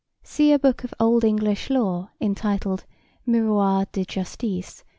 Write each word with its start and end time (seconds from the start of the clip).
(See 0.23 0.51
a 0.51 0.57
book 0.57 0.83
of 0.83 0.95
old 0.99 1.23
English 1.23 1.69
Law 1.69 2.09
entitled 2.19 2.85
Miroir 3.27 3.85
des 3.91 4.05
Justices, 4.05 4.79
Ch. 4.81 4.83